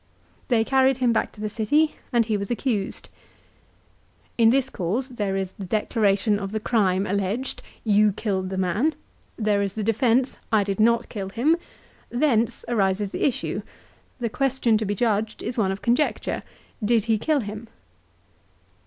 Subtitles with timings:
[0.47, 3.07] They carried him back to the city, and he was accused."
[4.35, 7.61] In this cause, there is the declaration of the crime alleged,"
[7.95, 8.95] You killed the man."
[9.37, 11.55] There is the defence," I did not kill him."
[12.09, 13.61] Thence arises the issue.
[14.19, 16.41] The question to be judged is one of conjecture."
[16.83, 17.67] Did he kill him